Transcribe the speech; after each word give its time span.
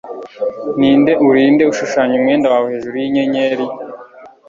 Ninde 0.77 1.11
uri 1.27 1.43
nde 1.53 1.63
ushushanya 1.71 2.13
umwenda 2.17 2.47
wawe 2.53 2.67
hejuru 2.73 2.95
yinyenyeri? 3.01 3.65